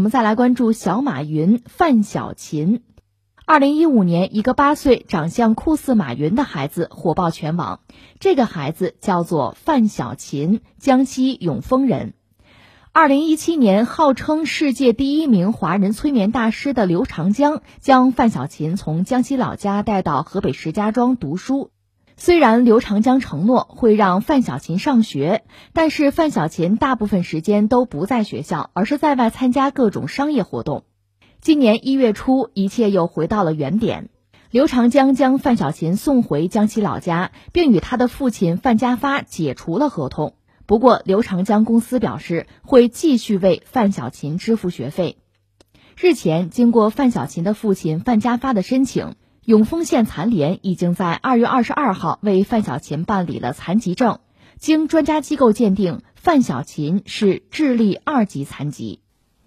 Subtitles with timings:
[0.00, 2.80] 我们再来关注小马云范小勤。
[3.44, 7.80] 二零一五年，一个八岁、长相酷似马云的孩子火爆全网。
[8.18, 12.14] 这个孩子叫做范小勤，江西永丰人。
[12.92, 21.72] 二零一七年，号称世界第一名华人催眠大师的刘长江将范小勤从江西老家带到河北石家庄读书。
[22.22, 25.42] 虽然刘长江承诺会让范小琴上学，
[25.72, 30.84] 但是范小琴大部分时间都不在学校，而是在外参加各种商业活动。
[31.40, 34.10] 今年一月初，一切又回到了原点。
[34.50, 40.34] 刘长江将范小琴送回江西老家，并与他的父亲范家发解除了合同。
[40.66, 45.16] 不过，刘长江公司表示会继续为范小琴支付学费。
[45.96, 49.14] 日前，经过范小琴的父亲范家发的申请，
[49.50, 54.20] 永丰县残联已经在二月二十二号为范小琴办理了残疾证。
[54.60, 59.00] 经专家机构鉴定，范小琴是智力二级残疾。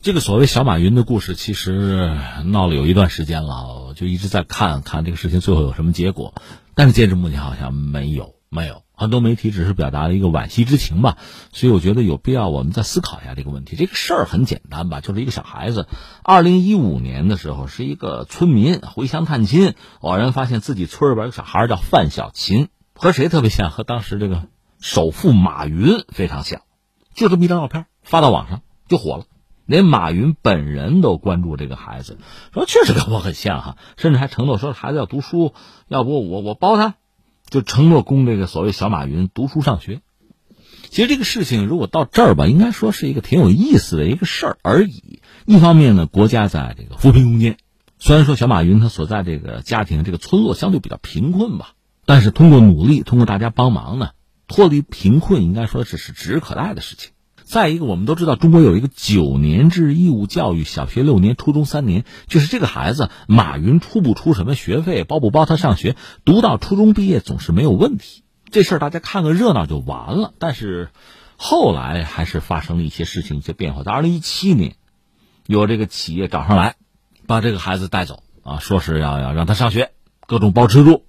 [0.00, 6.32] 这个所谓小马云的故事，其实闹了有一段时间了，就一直在看看这个事情最后有什么结果。
[6.76, 11.16] 但是截至目前，好像没有，没有很多媒体只是表达了一个惋惜之情吧。
[11.52, 13.76] 所以我觉得有必要我们再思考一下这个问题。
[13.76, 15.86] 这个事儿很简单吧，就是一个小孩子，
[16.22, 23.70] 二零一五年的时候是一个村民回乡探亲，偶然发现自己村里边有个小孩叫范小勤，和谁特别像？
[23.70, 24.48] 和当时这个
[24.80, 26.62] 首富马云非常像，
[27.14, 29.24] 就这么一张照片发到网上就火了。
[29.66, 32.16] 连马云本人都关注这个孩子，
[32.54, 35.52] 说确实跟我很像哈，甚至还承诺说孩子要读书，
[35.88, 36.94] 要不我我包他，
[37.48, 40.00] 就承诺供这个所谓小马云读书上学。
[40.90, 45.20] 其实这个事情如果到这儿吧，应该说是一个挺有意思的一个事儿而已。
[45.44, 47.58] 一方面呢，国家在这个扶贫攻坚，
[47.98, 51.72] 虽然说小马云他所在这个家庭这个村落相对比较贫困吧，
[52.06, 54.10] 但是通过努力，通过大家帮忙呢，
[54.46, 57.10] 脱离贫困应该说这是指日可待的事情。
[57.48, 62.04] 再一个，我们都知道中国有一个九年制义务教育，小学六年，初中三年。
[62.26, 65.96] 就是这个孩子，马云出不出什么学费，包不包他上学，
[66.26, 68.22] 读到初中毕业总是没有问题。
[68.50, 70.34] 这事儿大家看个热闹就完了。
[70.38, 70.90] 但是
[71.38, 73.82] 后来还是发生了一些事情，一些变化。
[73.82, 74.76] 在二零一七年，
[75.46, 76.76] 有这个企业找上来，
[77.26, 79.92] 把这个孩子带走啊，说是要要让他上学，
[80.26, 81.06] 各种包吃住，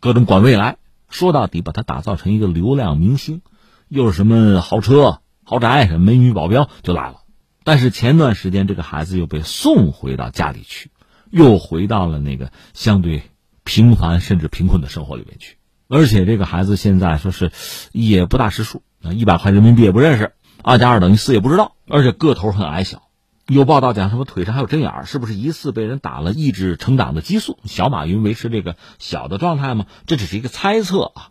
[0.00, 0.76] 各种管未来。
[1.08, 3.40] 说到底，把他打造成一个流量明星，
[3.88, 5.20] 又是什么豪车？
[5.50, 7.22] 豪宅，美女保镖就来了，
[7.64, 10.90] 但是前段时间这个孩子又被送回到家里去，
[11.30, 13.22] 又回到了那个相对
[13.64, 15.56] 平凡甚至贫困的生活里面去。
[15.88, 17.50] 而且这个孩子现在说是
[17.92, 20.32] 也不大识数，一百块人民币也不认识，
[20.62, 23.04] 二加二等于四也不知道，而且个头很矮小。
[23.46, 27.58] 有报道讲什么腿上还有针眼儿，是不是疑似被人打了抑制成长的激素？
[27.64, 29.86] 小马云维持这个小的状态吗？
[30.04, 31.30] 这只是一个猜测啊。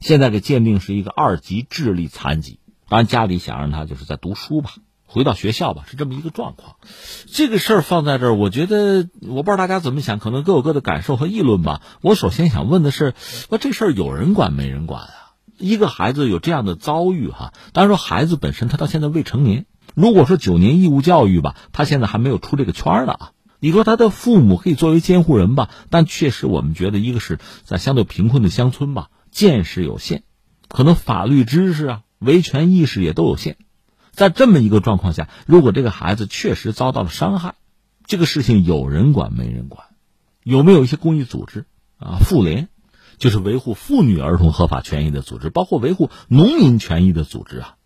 [0.00, 2.60] 现在给鉴定是一个二级智力残疾。
[2.88, 4.70] 当然，家里想让他就是在读书吧，
[5.04, 6.76] 回到学校吧，是这么一个状况。
[7.26, 11.82] 这个事儿放在这儿，我觉得我不知道大家怎么想，可能各有各的感受和议论吧。
[12.00, 13.14] 我首先想问的是，
[13.50, 15.10] 那这事儿有人管没人管啊？
[15.58, 23.32] 一个孩子有这样的遭遇哈，当然说孩子本身他到现在未成年，如果说九年义务教育吧，他现在还没有出这个圈呢啊。
[23.60, 30.22] 你说他的父母可以作为监护人吧，但确实我们觉得，一个是在相对贫困的乡村吧，见识有限，
[30.68, 32.00] 可能法律知识啊。
[32.18, 33.56] 维权意识也都有限，
[34.10, 37.54] 在这么一个状况下，如果这个孩子确实遭到了伤害，
[38.06, 39.86] 这个事情有人管没人管？
[40.42, 41.66] 有没有一些公益组织
[41.98, 42.18] 啊？
[42.20, 42.68] 妇联，
[43.18, 47.76] 就是维护妇女儿童合法权益的组织，包括维护农民权益的组织啊？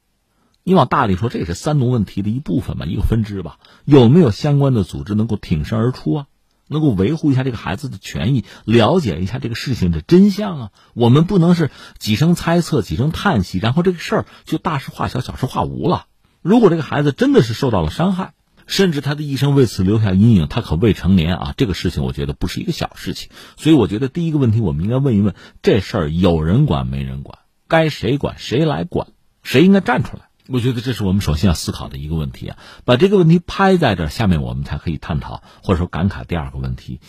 [0.64, 3.59] 你往大里说，这也是三农问题的一部分吧，一个分支吧？
[3.84, 6.26] 有没有相关的组织能够挺身而出啊？
[6.72, 10.70] 能够维护一下这个孩子的权益，了解一下这个事情的真相啊！
[10.94, 16.06] 我们不能是几声猜测、几声叹息，然后这个事儿就大事化小、小事化无了。
[16.40, 18.34] 如果这个孩子真的是受到了伤害，
[18.66, 21.54] 甚至他的一生为此留下阴影，他可未成年啊！
[21.56, 23.30] 这个事情我觉得不是一个小事情。
[23.56, 27.38] 所以我觉得第一个问题，我们应该问一问：这事儿有人管没人管？
[27.68, 29.08] 该谁管谁来管？
[29.42, 30.28] 谁应该站出来？
[30.52, 32.58] 我觉得这是我们首先要思考的一个问题啊！
[32.84, 37.00] 把这个问题拍在这，下面我们才可以探讨或者说感慨第二个问题，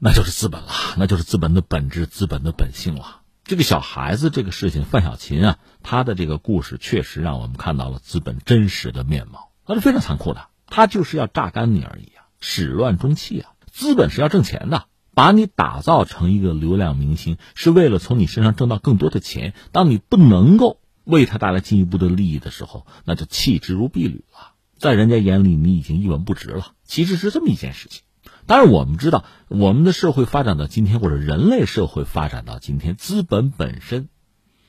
[0.00, 3.20] 那就是资本了，那就是资本的本质、资本的本性了。
[3.44, 13.52] 这个小孩子这个事情，范小勤啊，他的这个故事确实让我们看到了资本真实的面貌，那是非常残酷的，他就是要榨干你而已啊，始乱终弃啊！
[13.70, 19.54] 资本是要挣钱的，把你打造成一个流量明星，是为了从你身上挣到更多的钱。
[19.70, 20.79] 当你不能够。
[21.10, 24.52] 为他带来进一步的利益的时候，那就弃之如敝履了。
[24.78, 26.72] 在人家眼里，你已经一文不值了。
[26.84, 28.02] 其实是这么一件事情。
[28.46, 34.08] 当然，我们知道，我们的社会发展到今天，或者人类社会发展到今天，资本本身，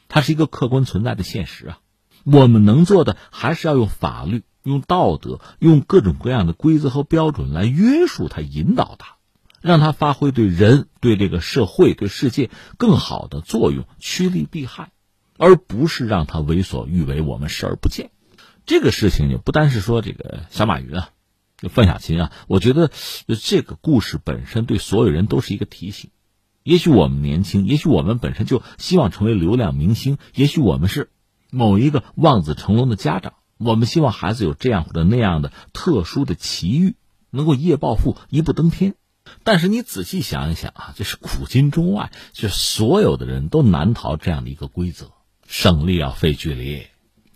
[0.08, 1.80] 它是一个客观存在的现实啊。
[2.24, 9.16] 我们能做的，还是要用法律用道德、用各种各样的规则和标准来约束它、引导它，
[9.62, 14.92] 让它发挥对人、对这个社会、对世界更好的作用，趋利避害，
[15.42, 18.12] 而不是让他为所欲为，我们视而不见。
[18.68, 21.10] 这个事情也不单是说这个小马云啊，
[21.58, 22.92] 就范小勤啊，我觉得
[23.42, 26.12] 这个故事本身对所有人都是一个提醒。
[26.62, 31.10] 也许我们年轻，也许我们本身就希望成为流量明星，也许我们是
[31.50, 33.34] 某一个望子成龙的家长。
[33.58, 36.96] 我们希望孩子有这样或者那样的特殊的奇遇，
[37.32, 38.94] 能够一夜暴富、一步登天。
[39.44, 45.12] 但是你仔细想一想啊，这是古今中外，就所有的人都难逃这样的一个规则：
[45.52, 46.88] 省力要费距离，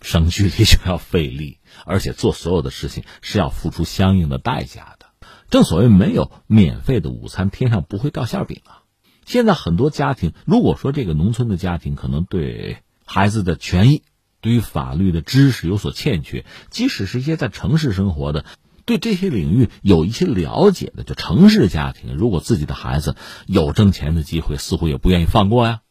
[0.01, 5.07] 省距离就要费力， 而且做所有的事情是要付出相应的代价的。
[5.49, 8.83] 正所谓没有免费的午餐，天上不会掉馅饼啊。
[9.25, 14.03] 现在很多家庭，如果说这个农村的家庭可能对孩子的权益。
[14.41, 18.45] 对于法律的知识有所欠缺，即使是一些在城市生活的，
[18.85, 23.15] 对这些领域有一些了解的，就城市家庭，如果自己的孩子
[23.47, 25.81] 有挣钱的机会，似乎也不愿意放过呀。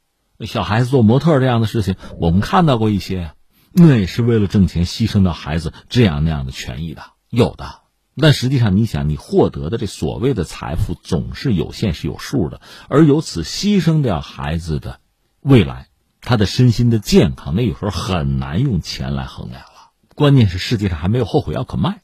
[0.41, 3.33] 小孩子做模特这样的事情，我们看到过一些，
[3.73, 7.83] 那也是为了挣钱，牺牲到孩子这样那样的权益的，有的。
[8.17, 15.01] 但实际上，你想，你获得的这所谓的财富总是有限，是有数的，而由此牺牲掉孩子的
[15.41, 15.89] 未来。
[16.21, 19.91] 他的身心的健康，那有时候很难用钱来衡量了。
[20.15, 22.01] 关键是世界上还没有后悔药可卖。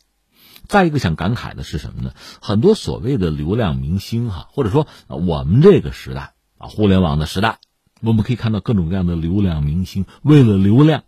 [0.67, 2.12] 再一个想感慨的是什么呢？
[2.43, 7.61] 很多所谓的流量明星哈，或者说我们这个时代啊，互联网的时代，
[8.02, 11.05] 我们可以看到各种各样的流量明星为了流量，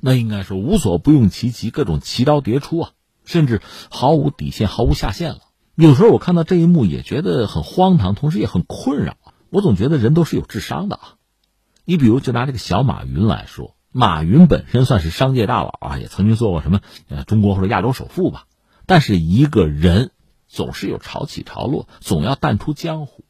[0.00, 2.90] 那应该说无所不用其极，各种奇招迭出啊，
[3.24, 5.40] 甚至毫无底线、毫无下限了。
[5.74, 9.16] 有时候我看到这一幕也觉得很荒唐，同时也很困扰。
[9.50, 11.14] 我总觉得人都是有智商的啊。
[11.84, 18.44] 你比如就拿这个小马云来说，马云本身算是商界大佬啊，也曾经做过什么呃中国或者亚洲首富吧。
[18.86, 20.10] 但是一个人
[20.46, 23.24] 总是有潮起潮落，总要淡出江湖。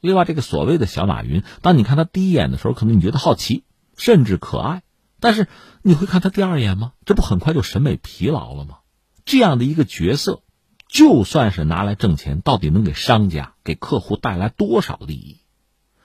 [0.00, 3.64] 另外，这个所谓的小马云，当你看他第一眼的时候，可能你觉得好奇，
[3.96, 4.82] 甚至可爱。
[5.20, 5.48] 但是
[5.82, 6.92] 你会看他第二眼吗？
[7.04, 8.78] 这不很快就审美疲劳了吗？
[9.24, 10.42] 这样的一个角色，
[10.88, 15.38] 就算是拿来挣钱，到底能给商家、给客户带来多少利益？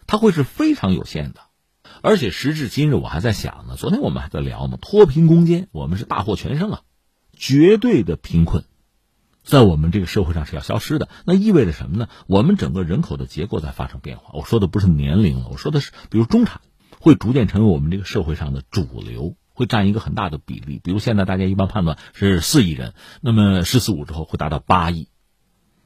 [0.07, 1.41] 他会是非常有限的。
[2.01, 3.75] 而且时至今日，我还在想呢。
[3.77, 6.81] 昨天我们还在聊嘛，脱贫攻坚，我们是大获全胜啊！
[7.37, 8.65] 绝对的贫困，
[9.43, 11.09] 在我们这个社会上是要消失的。
[11.25, 12.07] 那意味着什么呢？
[12.27, 14.31] 我们整个人口的结构在发生变化。
[14.33, 16.61] 我说的不是年龄了，我说的是，比如中产
[16.99, 20.79] 会逐渐成为我们这个社会上的主流，会占一个很大的比例。
[20.83, 25.09] 比如现在大家一般判断是四亿人，那么“十四五”之后会达到八亿，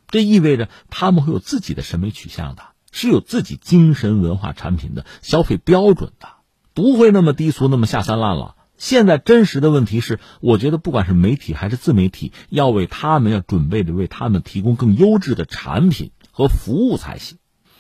[0.08, 2.64] 这意味着他们会有自己的审美取向的。
[2.90, 6.30] 是有自己精神文化产品的消费标准的，
[6.74, 8.56] 不会那么低俗，那么下三滥了。
[8.78, 17.40] 现在真实的问题是，我觉得不管是媒体还是自媒体，要为他们要准备着为他们提供更优质的产品和服务才行。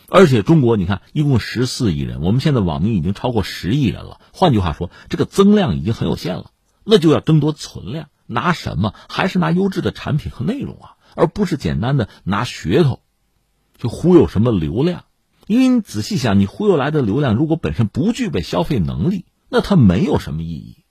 [0.09, 4.21] 而且中国，你看一共十四亿人，我们现在网民已经超过十亿人了。
[4.33, 6.51] 换句话说，这个增量已经很有限了，
[6.83, 8.95] 那就要争夺存量，拿什么？
[9.07, 13.01] 还是拿优质的产品和内容啊，而不是简单的拿噱头，
[13.77, 15.03] 就忽悠什么流量。
[15.45, 20.85] 因为你仔细想，你忽悠来的流量如果本身不具备消费能力，那它没有什么意义。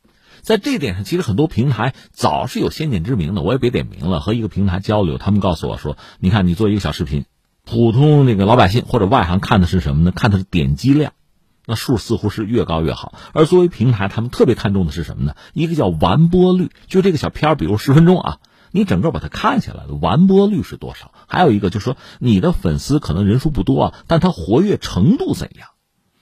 [0.46, 3.42] 在这点上，其实很多平台早是有先见之明的。
[3.42, 7.24] 我也别点名了，和一个平台交流，他们告诉我说：“你看，你做一个小视频，
[7.64, 10.12] 普通那个老百姓或者外行看的是什么呢？
[10.12, 11.14] 看的是点击量，
[11.66, 13.12] 那数似乎是越高越好。
[13.32, 15.34] 而作为平台，他们特别看重的是什么呢？
[15.52, 18.38] 一个叫完播率，就这个小片儿，比如十分钟啊。”
[18.70, 21.12] 你整个把它看下来的完播率是多少？
[21.26, 25.70] 还有一个就是说，你的粉丝可能人数不多啊，但他活跃程度怎样？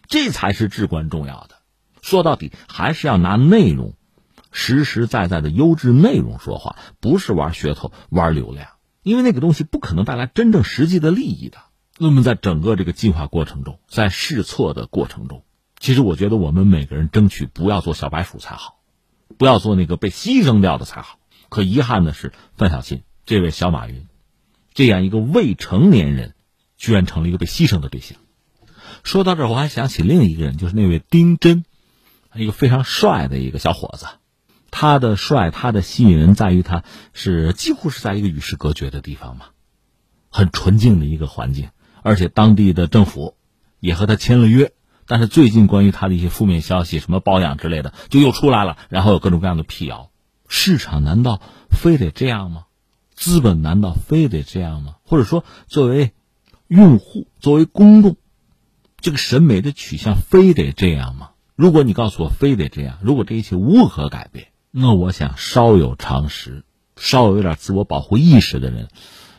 [0.07, 1.57] 这才是至关重要的。
[2.00, 3.95] 说到底，还是要拿内容，
[4.56, 8.68] 实实在在的优质内容说话，不是玩噱头、玩流量，
[9.02, 11.58] 因为那个东西不可能带来真正实际的利益的。
[11.99, 15.44] 那么，在整个这个进化过程中，在试错的过程中，
[15.78, 18.80] 其实我觉得我们每个人争取不要做小白鼠才好，
[19.37, 21.18] 不要做那个被牺牲掉的才好。
[21.49, 24.06] 可遗憾的是，范小新这位小马云，
[24.73, 26.34] 这样一个未成年人，
[26.76, 28.18] 居然成了一个被牺牲的对象。
[29.02, 31.64] 说到这儿，我还想起另一个人，就是那位丁真，
[32.34, 34.06] 一个非常帅的一个小伙子。
[34.76, 39.47] 他的帅，他的吸引人在于他是几乎是在一个与世隔绝的地方嘛，
[40.31, 41.69] 很纯净的一个环境，
[42.02, 43.37] 而且当地的政府
[43.78, 44.73] 也和他签了约。
[45.07, 50.11] 但是最近关于他的一些负面消息，什么包养之类的，就又出来了，然后有各种各样的辟谣。
[50.49, 51.40] 市场难道
[51.71, 52.64] 非得这样吗？
[53.14, 54.97] 资本难道非得这样吗？
[55.04, 56.11] 或者说，作为
[56.66, 58.16] 用户，作为公众，
[58.99, 61.31] 这个审美的取向非得这样吗？
[61.54, 66.64] 如果你告诉我非得这样，如果这一切无可改变，那我想稍有常识，
[66.97, 68.88] 稍有有点自我保护意识的人，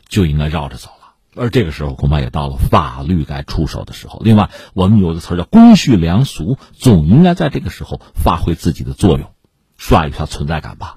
[0.07, 1.15] 就应该绕着走了。
[1.35, 4.21] 而这个时候，恐怕也到了法律该出手的时候。
[4.23, 9.29] 另外，我们有的词叫公序良俗，总应该在这个时候发挥自己的作用，
[9.75, 10.95] 刷一下存在感吧。